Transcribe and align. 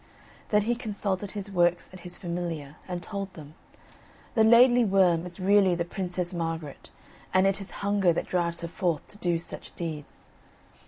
Then 0.49 0.63
he 0.63 0.73
consulted 0.73 1.33
his 1.37 1.51
works 1.51 1.87
and 1.91 1.99
his 1.99 2.17
familiar, 2.17 2.77
and 2.87 3.03
told 3.03 3.31
them: 3.35 3.53
"The 4.33 4.43
Laidly 4.43 4.83
Worm 4.83 5.27
is 5.27 5.39
really 5.39 5.75
the 5.75 5.85
Princess 5.85 6.33
Margaret 6.33 6.89
and 7.35 7.45
it 7.45 7.61
is 7.61 7.69
hunger 7.85 8.11
that 8.11 8.25
drives 8.25 8.61
her 8.61 8.67
forth 8.67 9.07
to 9.09 9.19
do 9.19 9.37
such 9.37 9.75
deeds. 9.75 10.31